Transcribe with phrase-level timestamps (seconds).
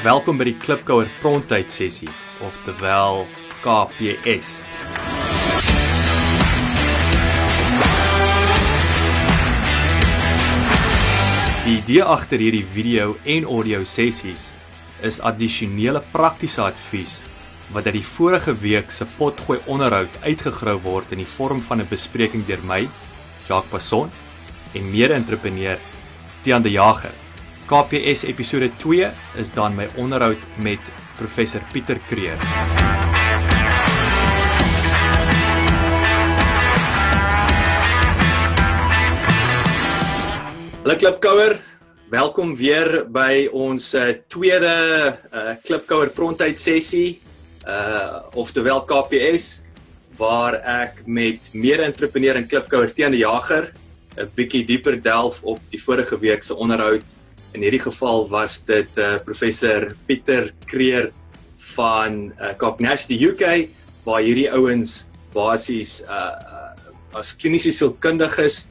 [0.00, 2.08] Welkom by die Klipkouer Prontyd sessie,
[2.40, 3.26] oftewel
[3.60, 4.54] KPS.
[11.66, 14.54] Die idee agter hierdie video en audio sessies
[15.04, 17.20] is addisionele praktiese advies
[17.76, 21.92] wat uit die vorige week se potgooi onderhoud uitgegrou word in die vorm van 'n
[21.92, 22.86] bespreking deur my,
[23.44, 24.08] Jacques Passon,
[24.72, 25.76] en mede-entrepreneur
[26.40, 27.19] Tiaan de Jager.
[27.70, 29.06] KPS episode 2
[29.38, 30.82] is dan my onderhoud met
[31.14, 32.34] professor Pieter Kreer.
[40.82, 41.60] Hallo Klipkouer,
[42.10, 44.74] welkom weer by ons uh, tweede
[45.30, 47.20] uh, Klipkouer prontyd sessie,
[47.70, 49.60] uh oftewel KPS
[50.18, 53.70] waar ek met mede-entrepreneur en Klipkouer Tiaan de Jager
[54.18, 57.06] 'n bietjie dieper delf op die vorige week se onderhoud
[57.52, 61.10] In hierdie geval was dit uh, professor Pieter Kreer
[61.74, 63.66] van uh, Cognas die UK
[64.06, 66.70] waar hierdie ouens basies uh,
[67.18, 68.64] as kliniese sielkundiges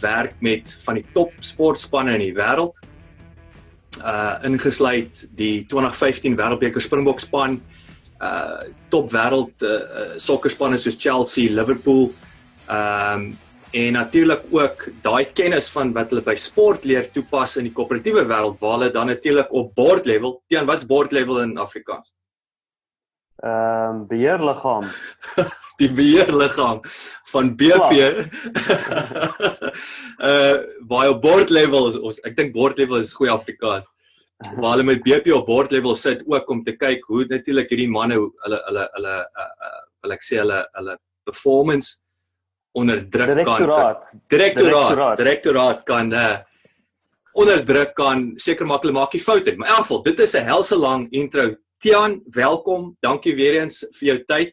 [0.00, 2.78] werk met van die top sportspanne in die wêreld.
[4.00, 7.60] Uh ingesluit die 2015 Wêreldbeker Springbokspan,
[8.22, 12.12] uh top wêreld uh, sokkerspanne soos Chelsea, Liverpool,
[12.66, 13.32] ehm um,
[13.74, 18.22] en natuurlik ook daai kennis van wat hulle by sport leer toepas in die koöperatiewe
[18.30, 22.12] wêreld waar hulle dan natuurlik op board level, teen wat's board level in Afrikaans?
[23.42, 24.86] Ehm um, beheerliggaam.
[25.80, 26.84] die beheerliggaam
[27.32, 27.90] van BP.
[30.22, 30.54] uh
[30.90, 33.90] waar op board level is ons ek dink board level is goeie Afrikaans.
[34.54, 37.90] Waar hulle met BP op board level sit ook om te kyk hoe natuurlik hierdie
[37.90, 42.03] manne hulle hulle hulle uh, uh, wil ek sê hulle hulle performance
[42.74, 44.08] onder druk direktoraat.
[44.10, 45.16] kan direktoraat.
[45.16, 46.36] Direktoraat kan uh
[47.34, 50.34] onder druk kan seker maak hulle maak nie foute maar in elk geval dit is
[50.34, 51.54] 'n helse lang intro.
[51.78, 52.96] Tian welkom.
[53.00, 54.52] Dankie weer eens vir jou tyd.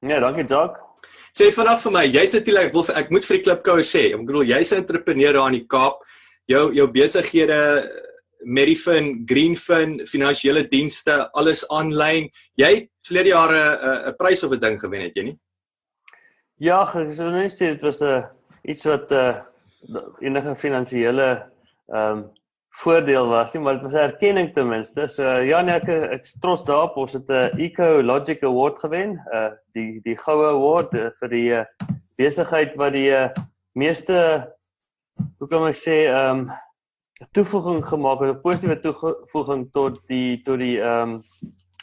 [0.00, 0.92] Ja dankie Jock
[1.32, 4.26] sê vanaf vir my jy's natuurlik ek wil ek moet vir die klipkoue sê ek
[4.26, 6.02] bedoel jy's 'n entrepreneur daar in die Kaap.
[6.48, 7.88] Jou jou besighede
[8.44, 12.28] Merifin, Greenfin, finansiële dienste, alles aanlyn.
[12.58, 15.38] Jy het verlede jare 'n 'n prys of 'n ding gewen het jy nie?
[16.62, 18.22] Ja, ek sou net sê dit was 'n uh,
[18.70, 21.26] iets wat 'n uh, enige finansiële
[21.90, 22.20] ehm um,
[22.82, 25.08] voordeel was nie, maar dit was 'n erkenning ten minste.
[25.08, 26.96] So ja, nee, ek ek trots daarop.
[26.96, 31.28] Ons het 'n uh, Eco Logic Award gewen, uh die die goue award uh, vir
[31.28, 31.64] die uh,
[32.16, 33.28] besigheid wat die uh,
[33.74, 34.46] meeste
[35.38, 36.50] hoe kan ek sê ehm um,
[37.32, 41.22] toevoeging gemaak het, 'n positiewe toevoeging tot die tot die ehm um,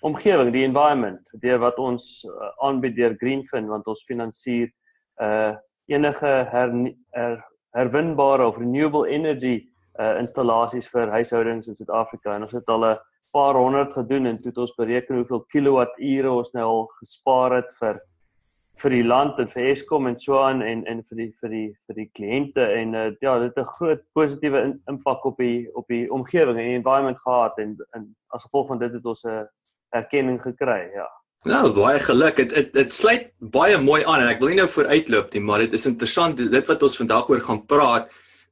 [0.02, 4.72] omgewing, die environment, deur wat ons uh, aanbied deur Greenfin want ons finansier
[5.20, 5.56] uh
[5.90, 6.70] enige her,
[7.18, 7.40] her,
[7.74, 12.36] herwinbare of renewable energy uh installasies vir huishoudings in Suid-Afrika.
[12.36, 13.00] En ons het al 'n
[13.34, 17.74] paar honderd gedoen en toe het ons bereken hoeveel kilowatture ons nou al gespaar het
[17.80, 18.00] vir
[18.80, 21.70] vir die land en vir Eskom en so aan en en vir die vir die
[21.88, 22.64] vir die kliënte.
[22.82, 26.58] En uh, ja dit het 'n groot positiewe in, impak op die op die omgewing
[26.58, 27.58] en die environment gehad.
[27.58, 29.48] En en as gevolg van dit het ons 'n
[29.96, 31.08] erkenning gekry, ja.
[31.48, 32.42] Nou, baie geluk.
[32.52, 35.78] Dit dit sluit baie mooi aan en ek wil nie nou vooruitloop nie, maar dit
[35.78, 38.10] is interessant dit wat ons vandag oor gaan praat.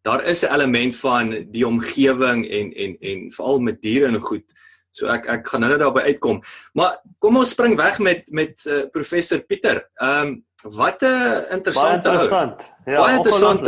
[0.08, 4.46] Daar is 'n element van die omgewing en en en veral met diere en goed.
[4.92, 6.42] So ek ek gaan nou-nou daarby uitkom.
[6.74, 9.90] Maar kom ons spring weg met met uh, professor Pieter.
[10.02, 12.72] Ehm um, wat 'n interessante baie interessant.
[12.86, 13.68] Ja, baie interessant.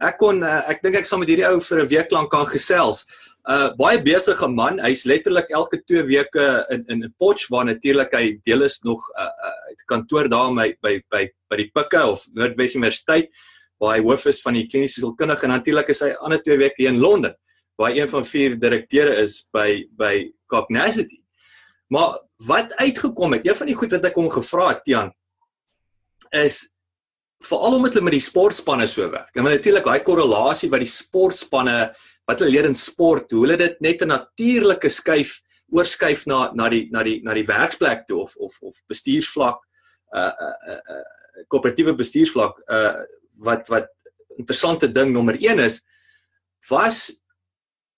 [0.00, 2.46] Ek kon uh, ek dink ek sal met hierdie ou vir 'n week lank kan
[2.46, 3.06] gesels
[3.48, 4.80] uh baie besige man.
[4.84, 9.00] Hy's letterlik elke 2 weke in in 'n potch waar natuurlik hy deel is nog
[9.00, 13.30] 'n uh, uh, kantoor daar by by by by die Pikke of Noordwes Universiteit
[13.78, 16.84] waar hy hoof is van die kliniese sielkundige en natuurlik is hy ander 2 weke
[16.84, 17.34] in Londen
[17.76, 21.22] waar hy een van vier direkteure is by by Cognacity.
[21.88, 25.12] Maar wat uitgekom het, een van die goed wat ek hom gevra het, Tian,
[26.30, 26.68] is
[27.44, 29.34] veral omdat hulle met die sportspanne so werk.
[29.36, 31.76] En natuurlik daai korrelasie wat die sportspanne
[32.28, 35.40] wat hulle leer in sport, hoe hulle dit net 'n natuurlike skuif
[35.70, 39.58] oorskuif na na die na die na die werksplek toe of of of bestuursvlak
[40.14, 41.02] uh uh uh
[41.48, 43.04] koöperatiewe bestuursvlak uh
[43.38, 43.88] wat wat
[44.38, 45.80] interessante ding nommer 1 is
[46.68, 47.10] was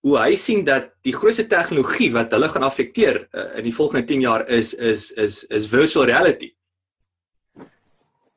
[0.03, 4.06] hoe hy sien dat die grootste tegnologie wat hulle gaan affekteer uh, in die volgende
[4.09, 6.50] 10 jaar is is is is virtual reality.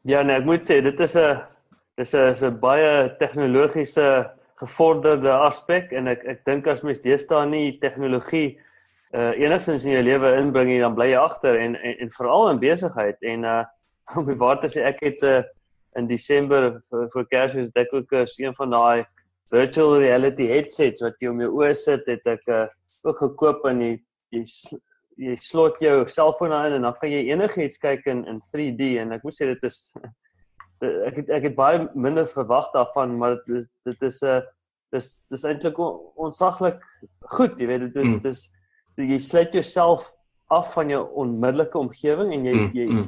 [0.05, 1.41] Ja, nee, ek moet sê dit is 'n
[1.97, 4.29] dis 'n 'n baie tegnologiese
[4.61, 8.59] gevorderde aspek en ek ek dink as mens deesdae nie tegnologie
[9.13, 12.49] uh enigstens in jou lewe inbring nie dan bly jy agter en en, en veral
[12.49, 13.63] in besigheid en uh
[14.17, 15.41] om die waar te sê ek het uh,
[15.97, 19.05] in Desember vir, vir Kersfees dit ook is een van daai
[19.49, 22.67] virtual reality headsets wat jy om jou oë sit het ek uh,
[23.03, 23.95] ook gekoop en die
[24.29, 24.43] jy
[25.17, 29.15] jy slot jou selfoon aan en dan kan jy enigiets kyk in in 3D en
[29.15, 29.79] ek moet sê dit is
[31.09, 34.41] ek het ek het baie minder verwag daarvan maar dit is dit is 'n uh,
[34.95, 36.79] dis dis eintlik onsaglik
[37.35, 38.21] goed jy weet dit is mm.
[38.25, 38.45] dis
[38.97, 40.11] jy sluit jouself
[40.53, 42.71] af van jou onmiddellike omgewing en jy mm.
[42.77, 43.07] jy mm.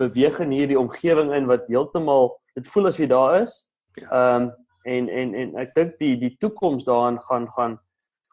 [0.00, 3.60] beweeg in hierdie omgewing in wat heeltemal dit voel as jy daar is
[4.00, 4.08] ja.
[4.08, 4.50] ehm um,
[4.88, 7.74] en en en ek dink die die toekoms daarin gaan gaan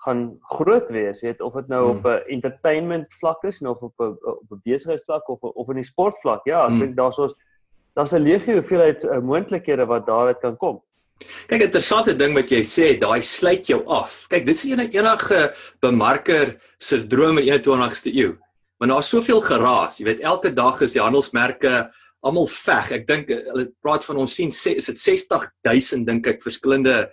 [0.05, 1.97] gaan groot wees, weet of dit nou mm.
[1.97, 5.91] op 'n entertainment vlak is of op 'n op 'n besigheidsvlak of of in die
[5.91, 6.45] sportvlak.
[6.45, 6.79] Ja, ek mm.
[6.79, 7.33] dink daar's ons
[7.93, 10.81] daar's 'n legio hoeveelheid uh, moontlikhede wat daaruit kan kom.
[11.47, 14.25] Kyk, interessante ding wat jy sê, daai sluit jou af.
[14.27, 18.35] Kyk, dit is enige enige bemarker se droom in 21ste eeu.
[18.77, 21.85] Want daar's soveel geraas, jy weet, elke dag is die handelsmerke
[22.25, 22.91] almal veg.
[22.91, 27.05] Ek dink hulle praat van ons sien is dit 60000 dink ek verskillende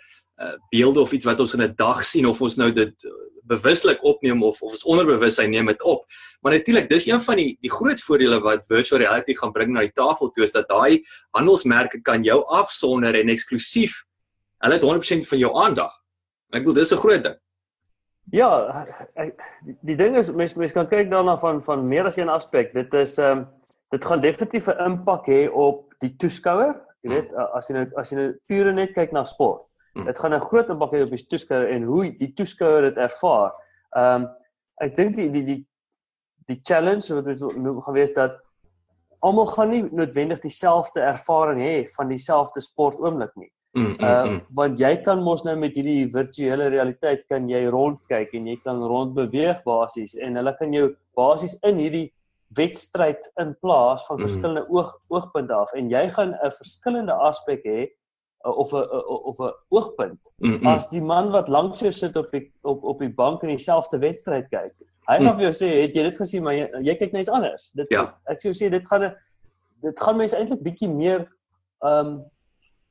[0.43, 3.11] uh, beelde of iets wat ons in 'n dag sien of ons nou dit uh,
[3.43, 6.07] bewuslik opneem of of ons onderbewussyn neem dit op.
[6.41, 9.81] Maar natuurlik, dis een van die die groot voordele wat virtual reality gaan bring na
[9.81, 14.05] die tafel toe is dat daai handelsmerke kan jou afsonder en eksklusief
[14.63, 15.93] hulle het 100% van jou aandag.
[16.53, 17.39] Ek bedoel dis 'n groot ding.
[18.31, 18.87] Ja,
[19.19, 19.41] ek,
[19.83, 22.73] die ding is mense mense kan kyk daarna van van meer as een aspek.
[22.73, 23.47] Dit is ehm um,
[23.91, 26.81] dit gaan definitief 'n impak hê op die toeskouer.
[27.03, 27.51] Jy weet, hmm.
[27.59, 29.67] as jy nou as jy nou pure net kyk na sport.
[29.93, 30.05] Hmm.
[30.05, 33.53] Dit gaan 'n groot impak hê op die toeskouer en hoe die toeskouer dit ervaar.
[33.97, 34.29] Ehm um,
[34.81, 35.67] ek dink die die die
[36.49, 38.41] die challenge wat dit nou gaan wees dat
[39.21, 43.51] almal gaan nie noodwendig dieselfde ervaring hê van dieselfde sport oomblik nie.
[43.73, 44.41] Ehm mm, mm, uh, mm.
[44.55, 48.83] want jy kan mos nou met hierdie virtuele realiteit kan jy rondkyk en jy kan
[48.85, 52.09] rond beweeg basies en hulle kan jou basies in hierdie
[52.57, 54.27] wedstryd in plaas van mm.
[54.27, 57.89] verskillende oog oogpunte af en jy gaan 'n verskillende aspek hê
[58.43, 60.67] of 'n uh, of 'n oogpunt mm -hmm.
[60.67, 63.99] as die man wat langs jou sit op die op op die bank in dieselfde
[63.99, 64.75] wedstryd kyk.
[65.07, 65.39] Hy gaan mm.
[65.39, 67.91] vir jou sê, "Het jy dit gesien, maar jy, jy kyk net iets anders." Dit
[67.91, 68.19] ja.
[68.25, 69.15] ek sê sê dit gaan
[69.83, 71.29] dit gaan mense eintlik bietjie meer
[71.83, 72.25] ehm um,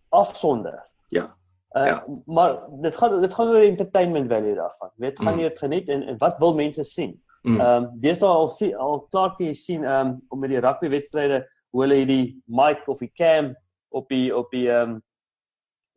[0.09, 0.83] afsonder.
[1.07, 1.35] Ja.
[1.71, 2.05] Uh, ja.
[2.25, 4.89] maar dit gaan dit gaan oor entertainment value daarvan.
[4.95, 5.39] Weet gaan mm.
[5.39, 7.21] jy dit geniet en, en wat wil mense sien?
[7.41, 7.59] Mm.
[7.59, 10.59] Ehm um, dis daar al sien al klaar jy sien ehm um, om met die
[10.59, 13.55] rugby wedstryde hoe hulle hierdie mic of die cam
[13.89, 15.01] op die op die ehm um,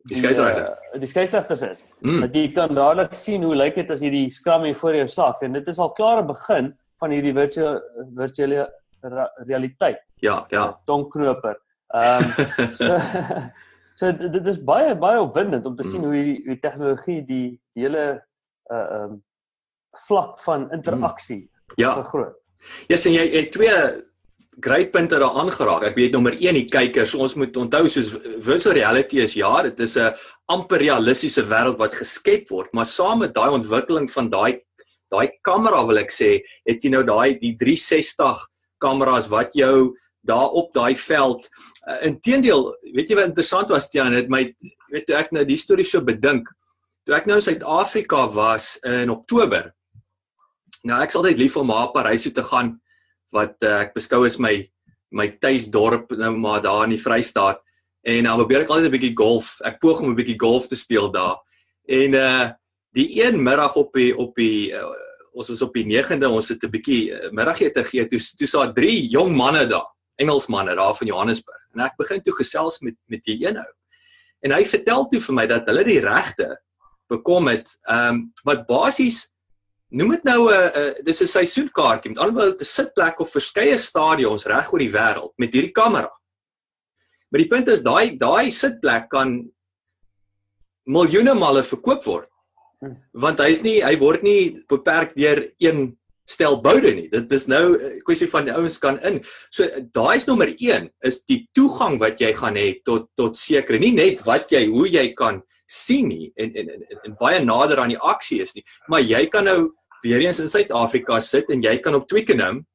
[0.09, 0.71] die skeieregter.
[0.93, 1.69] Uh, die skeieregter sê.
[2.05, 2.21] Mm.
[2.25, 5.07] Dat jy kan dadelik sien hoe lyk dit as jy die skram hier voor jou
[5.11, 7.81] sak en dit is al klaar 'n begin van hierdie virtuele
[8.15, 8.67] virtuele
[9.45, 10.01] realiteit.
[10.21, 10.79] Ja, ja.
[10.85, 11.59] Donknoper.
[11.93, 12.97] Ehm um, so,
[13.99, 15.91] so dit is baie baie opwindend om te mm.
[15.91, 18.05] sien hoe hierdie hoe tegnologie die, die hele
[18.71, 19.23] uh ehm um,
[20.07, 21.75] vlak van interaksie mm.
[21.75, 21.93] ja.
[21.93, 22.35] vergroot.
[22.87, 23.77] Ja, sien jy jy twee
[24.61, 25.83] great punte daar aangeraak.
[25.89, 28.13] Ek weet nommer 1 die kykers, ons moet onthou soos
[28.43, 30.13] virtual reality is ja, dit is 'n
[30.47, 34.61] amper realistiese wêreld wat geskep word, maar saam met daai ontwikkeling van daai
[35.11, 38.47] daai kamera wil ek sê, het jy nou daai die 360
[38.81, 41.47] kameras wat jou daar op daai veld
[41.87, 44.55] uh, inteendeel, weet jy wat interessant was Tiaan, dit my
[44.89, 46.49] weet ek nou die storie so bedink.
[47.05, 49.73] Toe ek nou in Suid-Afrika was in Oktober.
[50.83, 52.79] Nou ek's altyd lief om na Parys toe te gaan
[53.35, 54.57] wat uh, ek beskou as my
[55.15, 57.61] my tuisdorp nou maar daar in die Vrystaat
[58.05, 59.57] en dan probeer ek altyd 'n bietjie golf.
[59.65, 61.41] Ek poog om 'n bietjie golf te speel daar.
[61.87, 62.45] En uh
[62.95, 64.87] die een middag op die op die uh,
[65.35, 68.07] ons was op die 9de, ons het 'n bietjie uh, middagete gegee.
[68.07, 71.61] Toe toe sa drie jong manne daar, Engelsmanne daar van Johannesburg.
[71.73, 73.71] En ek begin toe gesels met met die een ou.
[74.41, 76.57] En hy vertel toe vir my dat hulle die regte
[77.09, 79.29] bekom het ehm um, wat basies
[79.93, 83.31] Noem dit nou 'n uh, uh, dis 'n seisoenkaartjie met alhoewel dit 'n sitplek of
[83.31, 86.09] verskeie stadions reg oor die wêreld met hierdie kamera.
[87.29, 89.51] Maar die punt is daai daai sitplek kan
[90.85, 92.29] miljoene male verkoop word.
[92.81, 92.95] Hm.
[93.13, 97.09] Want hy is nie hy word nie beperk deur een stel boude nie.
[97.09, 99.23] Dit is nou 'n kwessie van die ouens kan in.
[99.51, 103.79] So daai is nommer 1 is die toegang wat jy gaan hê tot tot sekere
[103.79, 107.79] nie net wat jy hoe jy kan sien nie en en en, en baie nader
[107.81, 109.73] aan die aksie is nie, maar jy kan nou
[110.05, 112.65] weer eens in Suid-Afrika sit en jy kan op Twickenham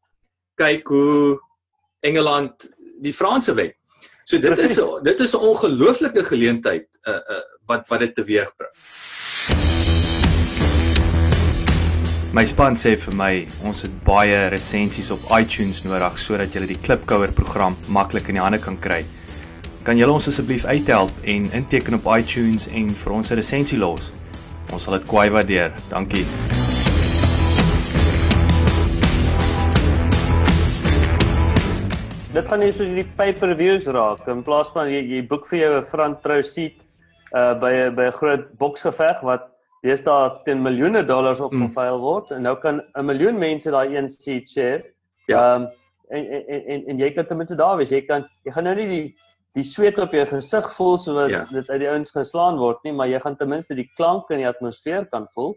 [0.59, 1.39] kyk hoe
[2.01, 2.71] Engeland
[3.01, 3.73] die Franse wen.
[4.25, 8.75] So dit is dit is 'n ongelooflike geleentheid uh uh wat wat dit teweegbring.
[12.33, 16.79] My span sê vir my ons het baie resensies op iTunes nodig sodat jy die
[16.79, 19.05] Klipkouer program maklik in die hande kan kry.
[19.83, 24.13] Kan julle ons asseblief uithelp en inteken op iTunes en vir ons 'n resensie los?
[24.73, 25.73] Ons sal dit kwai waardeer.
[25.89, 26.27] Dankie.
[32.33, 35.73] dit gaan nie soos die pay-per-views raak in plaas van jy, jy boek vir jou
[35.79, 36.77] 'n front row seat
[37.35, 39.51] uh by 'n by 'n groot boksgeveg wat
[40.05, 41.69] daar teen miljoene dollars op Mm.
[41.69, 44.85] geveil word en nou kan 'n miljoen mense daai een seat share.
[45.27, 45.39] Ja.
[45.39, 45.67] Ehm
[46.11, 47.91] en, en en en jy kan ten minste daar wees.
[47.91, 49.17] Jy kan jy gaan nou nie die
[49.55, 51.45] die sweet op jou gesig voel sodat Ja.
[51.51, 54.39] dit uit die ouens geslaan word nie, maar jy gaan ten minste die klank in
[54.39, 55.57] die atmosfeer kan voel.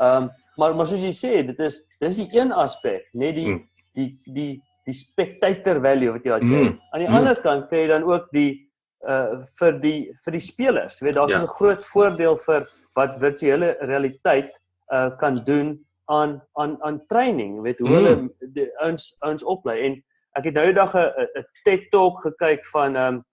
[0.00, 3.48] Ehm um, maar maar soos jy sê, dit is dis die een aspek, net die
[3.48, 3.68] Mm.
[3.94, 6.42] die die die spectator value wat jy het.
[6.42, 6.78] Mm.
[6.92, 7.14] Aan die Mm.
[7.14, 8.60] ander kant kry jy dan ook die
[9.08, 11.00] uh vir die vir die spelers.
[11.00, 11.42] Jy weet daar's Ja.
[11.42, 14.58] 'n groot voordeel vir wat virtuele realiteit
[14.92, 17.94] uh kan doen aan aan aan training, weet hoe Mm.
[17.94, 20.02] hulle die ouens ouens oplei en
[20.36, 23.24] ek het nou die dag 'n 'n TED Talk gekyk van ehm um,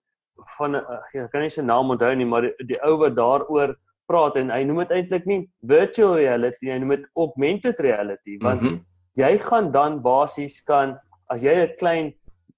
[0.58, 2.96] van 'n uh, ja, ek kan nie sy naam onthou nie, maar die, die ou
[2.98, 3.74] wat daaroor
[4.08, 8.62] praat en hy noem dit eintlik nie virtual reality, hy noem dit augmented reality want
[8.62, 8.80] Mhm.
[9.16, 10.98] jy gaan dan basies kan
[11.30, 12.14] as jy 'n klein 'n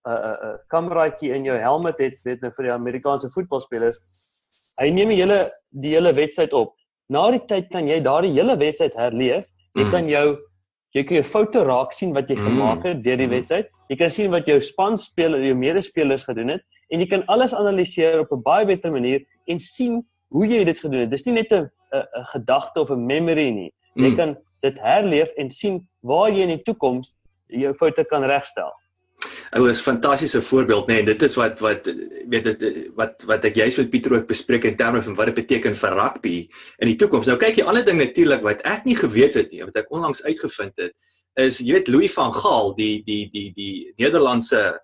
[0.07, 3.99] uh, 'n uh, kameraatjie in jou helmet het, weet nou vir die Amerikaanse voetbalspelers,
[4.81, 6.75] hy neem die hele die hele wedstryd op.
[7.11, 9.47] Na die tyd kan jy daardie hele wedstryd herleef.
[9.75, 9.90] Jy Mhm.
[9.90, 10.38] kan jou
[10.95, 12.45] jy kan jou foute raak sien wat jy Mhm.
[12.47, 13.35] gemaak het deur die Mhm.
[13.35, 13.66] wedstryd.
[13.90, 18.21] Jy kan sien wat jou spanspeler, jou medespelers gedoen het en jy kan alles analiseer
[18.21, 21.11] op 'n baie beter manier en sien hoe jy dit gedoen het.
[21.11, 23.73] Dis nie net 'n 'n 'n gedagte of 'n memory nie.
[23.95, 24.17] Jy Mm.
[24.17, 27.14] kan dit herleef en sien waar jy in die toekoms
[27.47, 28.73] jou foute kan regstel.
[29.53, 31.87] Dit was 'n fantastiese voorbeeld nê nee, en dit is wat wat
[32.29, 35.35] weet dit wat wat ek juis met Pieter ook bespreek in terme van wat dit
[35.35, 36.49] beteken vir rugby
[36.79, 37.26] in die toekoms.
[37.26, 40.25] Nou kyk jy ander ding natuurlik wat ek nie geweet het nie, wat ek onlangs
[40.25, 40.93] uitgevind het,
[41.37, 44.81] is jy weet Louis van Gaal, die die die die Nederlandse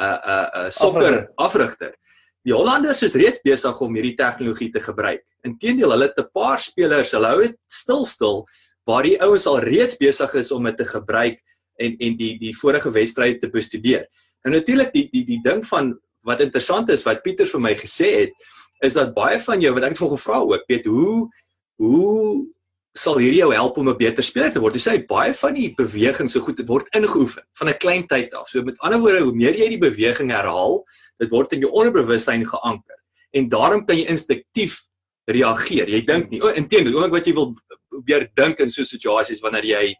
[0.00, 1.94] uh uh uh sokker afrigter.
[2.42, 5.22] Die Hollanders is reeds besig om hierdie tegnologie te gebruik.
[5.46, 8.46] Inteendeel, hulle het 'n paar spelers, hulle hou dit stil stil
[8.84, 11.38] waar die ouens al reeds besig is om dit te gebruik
[11.78, 14.06] en en die die vorige wedstryd te bestudeer.
[14.44, 18.10] Nou natuurlik die die die ding van wat interessant is wat Pieter vir my gesê
[18.26, 18.34] het
[18.82, 21.30] is dat baie van jou wat ek het vir hom gevra ook, weet hoe
[21.82, 22.46] hoe
[22.98, 24.74] sal hierdie jou help om 'n beter speler te word?
[24.74, 28.48] Jy sê baie van die beweging so goed word ingeoefen van 'n klein tyd af.
[28.48, 30.84] So met ander woorde, hoe meer jy die beweging herhaal,
[31.18, 32.98] dit word in jou onderbewussyn geanker.
[33.32, 34.82] En daarom kan jy instinktief
[35.30, 35.88] reageer.
[35.88, 37.54] Jy dink nie, o, inteendeel, oomblik wat jy wil
[38.06, 39.94] weer dink in so situasies wanneer jy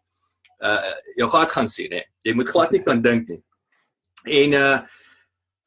[0.62, 2.02] uh jou gat gaan sien hè.
[2.24, 3.40] Jy moet glad nie kan dink nie.
[4.26, 4.76] En uh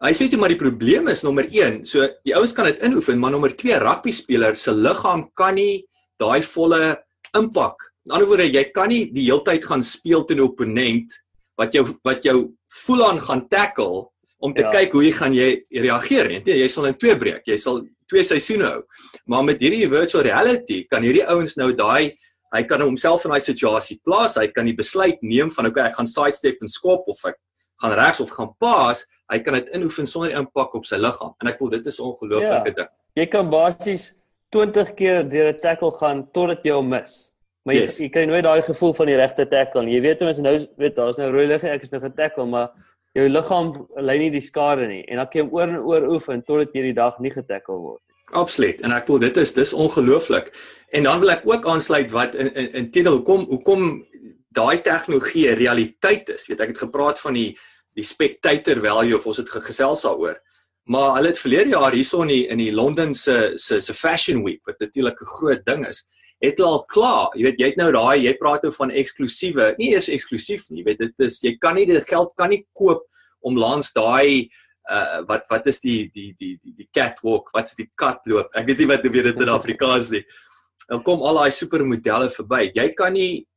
[0.05, 3.17] hy sê toe maar die probleem is nommer 1, so die ouens kan dit inoefen,
[3.17, 5.85] maar nommer 2, rugby speler se liggaam kan nie
[6.19, 6.97] daai volle
[7.35, 7.75] impak.
[8.05, 11.11] In ander woorde, jy kan nie die heeltyd gaan speel teen 'n opponent
[11.57, 12.51] wat jou wat jou
[12.85, 14.07] voel aan gaan tackle
[14.39, 14.71] om te Ja.
[14.71, 16.41] kyk hoe jy gaan jy reageer nie.
[16.45, 17.43] Jy sal in twee breek.
[17.47, 18.83] Jy sal twee seisoene hou.
[19.27, 22.15] Maar met hierdie virtual reality kan hierdie ouens nou daai
[22.53, 24.35] hy kan homself in daai situasie plaas.
[24.35, 27.35] Hy kan die besluit neem van okay, ek gaan sidestep en skop of ek
[27.81, 29.05] gaan regs of gaan paas.
[29.31, 31.33] Hy kan dit inoefen sonder impak op sy liggaam.
[31.41, 32.71] En ek voel dit is ongelooflike Ja.
[32.75, 32.87] ding.
[33.15, 34.13] Jy kan basies
[34.49, 37.31] 20 keer deur 'n tackle gaan totdat jy hom mis.
[37.65, 37.97] Maar jy, Yes.
[37.99, 39.95] jy kry nooit daai gevoel van die regte tackle nie.
[39.95, 42.69] Jy weet minste nou weet daar's nou rooi lig en ek is nou getackle, maar
[43.15, 46.09] jou liggaam lei nie die skade nie en dan kan jy hom oor en oor
[46.13, 48.01] oefen totdat jy die dag nie getackle word.
[48.33, 48.81] Absoluut.
[48.81, 50.51] En ek voel dit is dis ongelooflik.
[50.91, 54.05] En dan wil ek ook aansluit wat in in, in Tedel hoekom hoekom
[54.51, 56.47] daai tegnologie 'n realiteit is.
[56.47, 57.57] Weet ek het gepraat van die
[57.95, 60.35] die spectator value of ons het gesels daaroor.
[60.85, 64.43] Maar hulle het verlede jaar hierso in die in die Londen se se se Fashion
[64.45, 66.05] Week wat natuurlik 'n groot ding is,
[66.39, 67.29] het hulle al klaar.
[67.35, 70.83] Jy weet jy het nou daai jy praat oor van eksklusiewe, nie eers eksklusief nie.
[70.83, 73.01] Jy weet dit is jy kan nie dit geld kan nie koop
[73.41, 74.49] om langs daai
[74.91, 78.49] uh wat wat is die die die die, die catwalk, wat's die katloop?
[78.53, 80.23] Ek weet nie wat weer dit in Afrikaans nie.
[80.87, 82.69] Dan kom al daai supermodelle verby.
[82.75, 83.47] Jy kan nie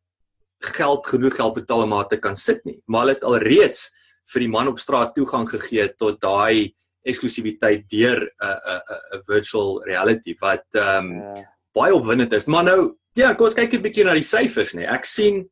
[0.61, 2.81] geld genoeg geld betaal om daar te kan sit nie.
[2.87, 3.91] Maar hulle het al reeds
[4.33, 8.81] vir die man op straat toegang gegee tot daai eksklusiwiteit deur 'n 'n
[9.19, 11.35] 'n virtual reality wat ehm um, Ja.
[11.75, 12.47] baie opwindend is.
[12.47, 14.87] Maar nou, ja, kom ons kyk 'n bietjie na die syfers nê.
[14.87, 15.51] Ek sien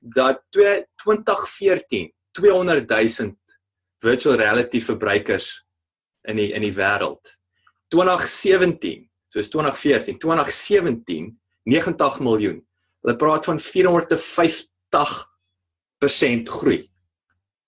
[0.00, 3.36] dat 2014 200 000
[4.02, 5.64] virtual reality verbruikers
[6.28, 7.36] in die in die wêreld.
[7.88, 12.66] 2017, soos 2014, 2017 90 miljoen.
[13.02, 16.90] Hulle praat van 450% groei.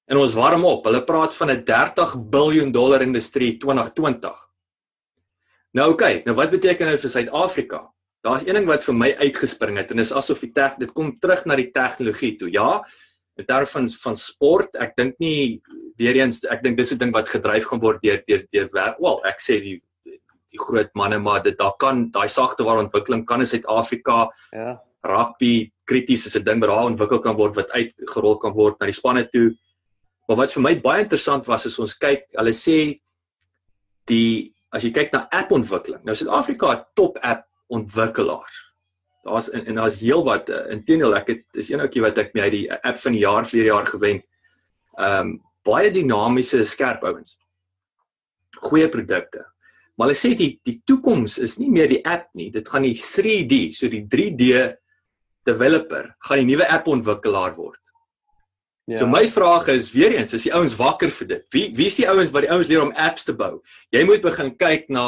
[0.06, 0.84] En ons warm op.
[0.86, 4.34] Hulle praat van 'n 30 miljard dollar industrie 2020.
[5.72, 7.92] Nou oké, okay, nou wat beteken dit vir Suid-Afrika?
[8.22, 11.18] Daar's een ding wat vir my uitgespring het en dis asof die teg dit kom
[11.18, 12.50] terug na die tegnologie toe.
[12.50, 12.82] Ja,
[13.36, 15.60] in terme van van sport, ek dink nie
[15.98, 18.98] weer eens ek dink dis 'n ding wat gedryf gaan word deur deur deur werk.
[18.98, 19.82] Wel, ek sê die
[20.50, 24.80] die groot manne maar dit daar kan daai sagte waar ontwikkeling kan in Suid-Afrika Ja.
[25.04, 28.86] rugby krities is 'n ding wat daar ontwikkel kan word wat uitgerol kan word na
[28.86, 29.54] die spanne toe.
[30.26, 32.78] Maar wat vir my baie interessant was is ons kyk, hulle sê
[34.10, 36.02] die as jy kyk na appontwikkeling.
[36.04, 38.62] Nou Suid-Afrika het top app ontwikkelaars.
[39.26, 42.46] Daar's en, en daar's heelwat uh, inteendeel ek het is een ouetjie wat ek my
[42.52, 44.22] die app van die jaar vir jaar gewen.
[44.96, 45.34] Ehm um,
[45.66, 47.32] baie dinamiese skerp ouens.
[48.68, 49.40] Goeie produkte.
[49.96, 52.94] Maar hulle sê die die toekoms is nie meer die app nie, dit gaan die
[52.94, 54.76] 3D, so die 3D
[55.46, 57.80] developer gaan die nuwe app ontwikkelaar word.
[58.86, 59.00] Ja.
[59.00, 61.46] So my vraag is weer eens, is die ouens wakker vir dit?
[61.50, 63.56] Wie wie is die ouens wat die ouens leer om apps te bou?
[63.90, 65.06] Jy moet begin kyk na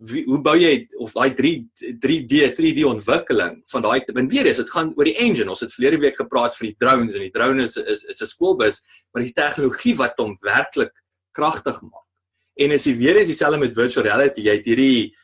[0.00, 1.52] wie, hoe bou jy of daai 3
[2.00, 5.52] 3D 3D ontwikkeling van daai en weer eens dit gaan oor die engine.
[5.52, 8.32] Ons het verlede week gepraat van die drones en die drone is is is 'n
[8.32, 8.80] skoolbus,
[9.12, 10.96] maar die tegnologie wat hom werklik
[11.36, 12.08] kragtig maak.
[12.56, 15.14] En as jy weer is dieselfde met virtual reality, jy het hierdie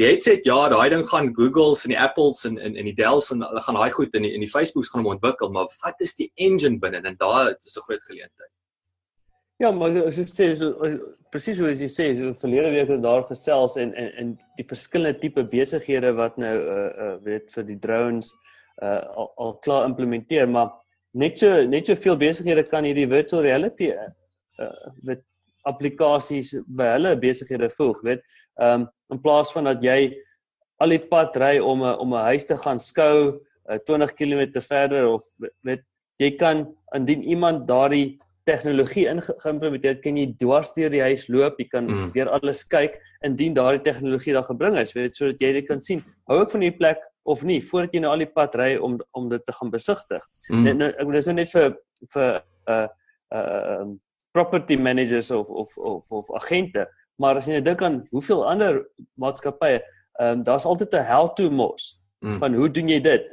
[0.00, 3.30] die headset ja, daai ding gaan Google's en die Apple's en en en die Dell's
[3.30, 6.00] en hulle gaan daai goed in die in die Facebook's gaan hom ontwikkel, maar wat
[6.02, 8.50] is die engine binne en daar is 'n groot geleentheid.
[9.62, 10.72] Ja, maar as jy sê so
[11.30, 15.20] presies hoe jy sê, so verlede week het daar gesels en en en die verskillende
[15.20, 18.32] tipe besighede wat nou uh uh weet vir die drones
[18.82, 20.72] uh al, al klaar implementeer, maar
[21.12, 24.70] net so net so veel besighede kan hierdie virtual reality uh,
[25.02, 25.22] weet
[25.64, 28.22] applikasies by hulle besighede voeg, weet.
[28.60, 30.14] Ehm um, in plaas van dat jy
[30.82, 33.40] al die pad ry om 'n om 'n huis te gaan skou
[33.70, 35.22] uh, 20 km verder of
[35.62, 35.84] weet
[36.18, 41.68] jy kan indien iemand daardie tegnologie ingeïmplementeer kan jy dwars deur die huis loop, jy
[41.72, 42.10] kan mm.
[42.14, 46.02] deur alles kyk indien daardie tegnologie daar gebring is, weet sodat jy dit kan sien.
[46.28, 48.98] Hou ek van hierdie plek of nie voordat jy nou al die pad ry om
[49.16, 50.24] om dit te gaan besigtig.
[50.50, 50.64] Mm.
[50.68, 51.78] Net nou ek dis nou net vir
[52.12, 52.32] vir
[52.68, 52.88] uh,
[53.32, 53.94] uh, um,
[54.34, 56.86] property managers of of of of agente,
[57.22, 58.80] maar as jy nou dink aan hoeveel ander
[59.22, 59.78] maatskappye,
[60.18, 62.38] ehm um, daar's altyd 'n how to mos mm.
[62.38, 63.24] van hoe doen jy dit?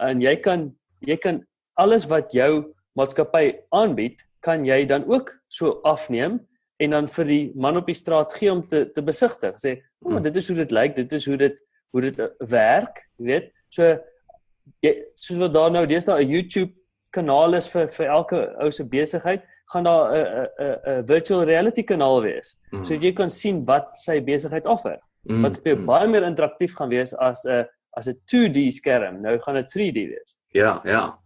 [0.00, 1.40] En jy kan jy kan
[1.80, 6.40] alles wat jou maatskappy aanbied, kan jy dan ook so afneem
[6.80, 9.56] en dan vir die man op die straat gee om te te besigtig.
[9.60, 11.56] Sê, "O, oh, dit is hoe dit lyk, dit is hoe dit
[11.92, 13.52] hoe dit uh, werk," jy weet.
[13.68, 13.98] So
[14.82, 16.72] jy soos wat daar nou deesdae 'n YouTube
[17.10, 21.82] kanaal is vir vir elke ou se besigheid, gaan daar 'n 'n 'n virtual reality
[21.82, 22.58] kanaal wees.
[22.72, 22.84] Mm.
[22.84, 24.98] So jy kan sien wat sy besigheid offer.
[25.28, 25.42] Mm.
[25.42, 25.86] Wat vir mm.
[25.86, 29.20] baie meer interaktief gaan wees as 'n as 'n 2D skerm.
[29.22, 30.38] Nou gaan dit 3D wees.
[30.52, 31.18] Ja, ja.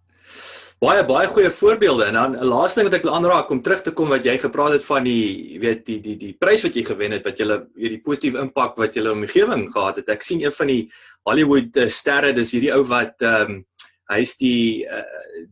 [0.82, 3.82] Baie baie goeie voorbeelde en dan 'n laaste ding wat ek wil aanraak om terug
[3.82, 6.82] te kom wat jy gepraat het van die weet die die die prys wat jy
[6.82, 10.08] gewen het wat jy hierdie positiewe impak wat jy op die omgewing gehad het.
[10.08, 10.90] Ek sien een van die
[11.24, 13.64] Hollywood uh, sterre, dis hierdie ou wat ehm um,
[14.10, 15.02] hy's die uh,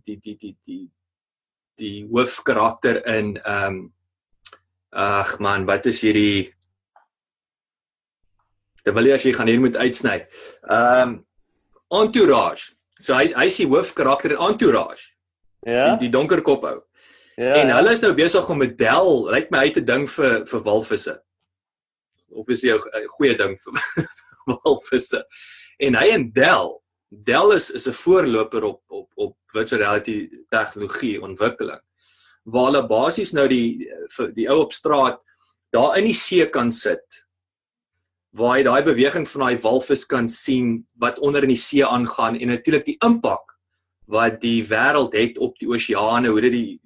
[0.04, 0.90] die die die die
[1.80, 3.92] die hoofkarakter in ehm um,
[4.92, 6.52] ag man, wat is hierdie
[8.82, 10.18] Terwyl jy as jy gaan hier moet uitsny.
[10.68, 11.20] Ehm um,
[11.92, 12.72] Entourage.
[13.04, 15.12] So hy hy is die hoofkarakter in Entourage.
[15.66, 15.92] Ja.
[15.94, 16.78] Die, die donker kop ou.
[17.36, 17.54] Ja.
[17.60, 20.64] En hulle is nou besig om 'n model, lyk my uit te ding vir vir
[20.64, 21.16] walvisse.
[22.32, 24.08] Obviously 'n goeie ding vir
[24.64, 25.24] walvisse.
[25.78, 26.81] En hy en Dell
[27.12, 31.80] Dell is is 'n voorloper op op op virtual reality tegnologie ontwikkeling.
[32.44, 33.88] Waar hulle basies nou die
[34.34, 35.20] die ou op straat
[35.70, 37.26] daar in die see kan sit.
[38.32, 42.36] Waar jy daai beweging van daai walvis kan sien wat onder in die see aangaan
[42.36, 43.52] en natuurlik die impak
[44.06, 46.80] wat die wêreld het op die oseane, hoe dit die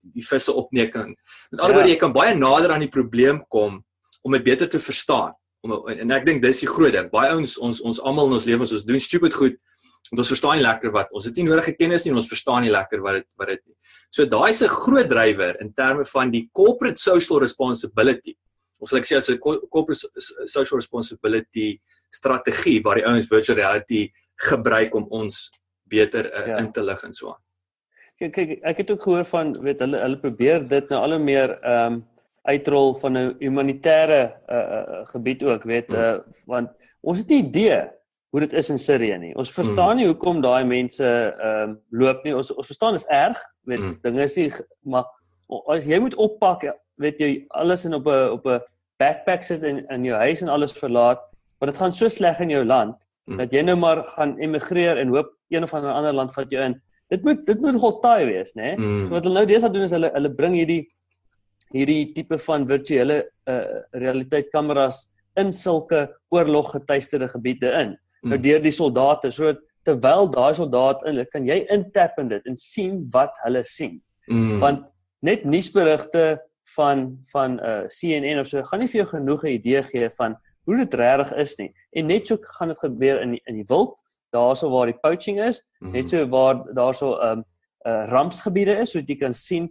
[0.00, 1.16] die visse opneem.
[1.50, 1.94] Met ander woorde, ja.
[1.94, 3.84] jy kan baie nader aan die probleem kom
[4.22, 5.34] om dit beter te verstaan
[5.66, 7.10] om en ek dink dis die groot ding.
[7.12, 9.58] Baie ouens ons ons almal in ons lewens ons doen stupid goed
[10.06, 12.62] want ons verstaan nie lekker wat ons het nie nodige kennis nie en ons verstaan
[12.62, 13.76] nie lekker wat dit wat dit nie.
[14.10, 18.36] So daai is 'n groot drywer in terme van die corporate social responsibility.
[18.78, 20.06] Of sal ek sê as 'n corporate
[20.46, 25.50] social responsibility strategie waar die ouens virtual reality gebruik om ons
[25.88, 26.58] beter uh, ja.
[26.58, 27.42] in te lig en so aan.
[28.18, 31.24] Kyk kyk ek het ook gehoor van weet hulle hulle probeer dit nou al hoe
[31.24, 32.04] meer ehm um,
[32.46, 37.84] uitrol van 'n humanitêre uh, uh, gebied ook, weet uh, want ons het nie idee
[38.30, 39.34] hoe dit is in Sirië nie.
[39.38, 40.00] Ons verstaan mm.
[40.00, 42.34] nie hoekom daai mense ehm uh, loop nie.
[42.36, 43.98] Ons ons verstaan is erg, weet mm.
[44.02, 44.50] dinge is nie
[44.82, 45.06] maar
[45.72, 46.66] as jy moet oppak,
[47.00, 48.60] weet jy alles in op 'n op 'n
[48.98, 51.20] backpack sit in in jou huis en alles verlaat,
[51.58, 53.36] want dit gaan so sleg in jou land mm.
[53.36, 56.82] dat jy nou maar gaan emigreer en hoop een of ander land vat jou in.
[57.08, 58.74] Dit moet dit moet nogal taai wees, né?
[58.76, 59.06] Mm.
[59.06, 60.82] So wat hulle nou deesdae doen is hulle hulle bring hierdie
[61.74, 67.96] hierdie tipe van virtuele uh, realiteit kameras in sulke oorloggetuisterde gebiede in.
[68.22, 68.30] Mm.
[68.32, 69.52] Nou deur die soldate, so
[69.86, 74.00] terwyl daai soldaat in, kan jy intap in dit en sien wat hulle sien.
[74.26, 74.58] Mm.
[74.62, 74.86] Want
[75.26, 76.40] net nuusberigte
[76.76, 80.36] van van uh, CNN of so gaan nie vir jou genoeg 'n idee gee van
[80.66, 81.70] hoe dit regtig is nie.
[81.92, 83.94] En net so gaan dit gebeur in die, in die wild,
[84.34, 85.92] daarso waar die poaching is, mm.
[85.92, 87.44] net so waar daarso 'n um,
[87.86, 89.70] uh, rampsgebiede is sodat jy kan sien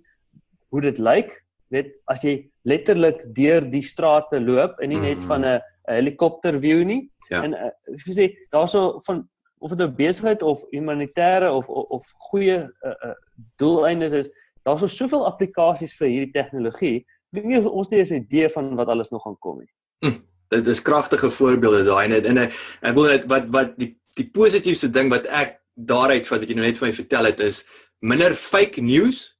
[0.71, 1.44] hoe dit lyk
[1.75, 2.35] weet as jy
[2.67, 5.27] letterlik deur die strate loop en nie net mm.
[5.29, 7.01] van 'n helikopter view nie.
[7.29, 7.43] Ja.
[7.43, 9.25] En uh, ek sê daarso van
[9.63, 13.15] of dit nou besigheid of humanitêre of of, of goeie uh, uh,
[13.57, 14.29] doeleindes is,
[14.63, 16.97] daar's so soveel applikasies vir hierdie tegnologie.
[17.33, 19.71] Ek dink nie ons het 'n idee van wat alles nog gaan kom nie.
[20.05, 24.29] Hm, dit is kragtige voorbeelde daai net en ek wil net wat wat die die
[24.31, 27.65] positiefste ding wat ek daaruit wat jy nou net vir my vertel het is
[27.99, 29.34] minder fake news.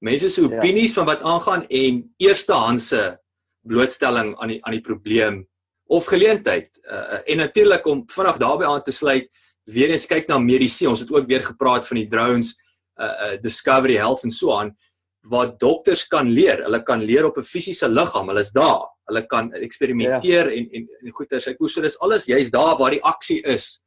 [0.00, 0.48] Mense se ja.
[0.48, 1.00] opinies ja.
[1.00, 3.20] van wat aangaan en eerstehandse
[3.68, 5.42] blootstelling aan die aan die probleem
[5.90, 6.70] of geleentheid.
[6.84, 9.28] Uh, en natuurlik om vinnig daarbey aan te sluit,
[9.64, 10.86] weer eens kyk na medisy.
[10.86, 12.54] Ons het ook weer gepraat van die drones,
[12.96, 14.76] uh, uh Discovery Health en so aan
[15.28, 16.62] waar dokters kan leer.
[16.64, 18.28] Hulle kan leer op 'n fisiese liggaam.
[18.28, 18.88] Hulle is daar.
[19.04, 20.56] Hulle kan eksperimenteer ja.
[20.56, 23.82] en en en goeie sê, so dis alles juist daar waar die aksie is.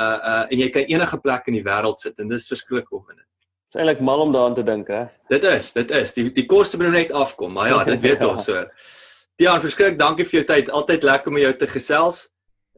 [0.00, 3.28] Uh uh en jy kan enige plek in die wêreld sit en dis verskriklik opwindend.
[3.66, 5.04] Dis eintlik mal om daaraan te dink, hè.
[5.28, 6.14] Dit is, dit is.
[6.14, 8.64] Die die koste moet net afkom, maar ja, dit weet ons so.
[9.36, 10.70] Tiaan, verskrik, dankie vir jou tyd.
[10.70, 12.28] Altyd lekker om jou te gesels.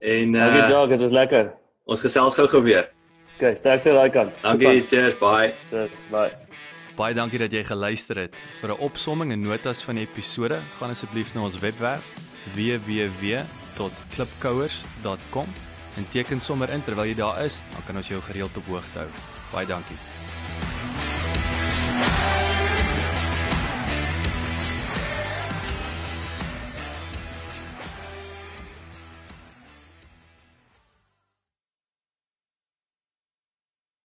[0.00, 1.52] En uh Dankie Jacques, dit was lekker.
[1.84, 2.88] Ons gesels gou-gou weer.
[3.38, 4.34] Okay, sterkte daai kant.
[4.42, 5.52] Dankie, cheers, bye.
[5.70, 6.30] Cheers, bye.
[6.98, 8.34] Baie dankie dat jy geluister het.
[8.60, 12.02] Vir 'n opsomming en notas van die episode, gaan asseblief na ons webwerf
[12.54, 15.46] www.klipkouers.com
[15.96, 18.98] en teken sommer in terwyl jy daar is, dan kan ons jou gereeld op hoogte
[18.98, 19.08] hou.
[19.52, 20.17] Baie dankie.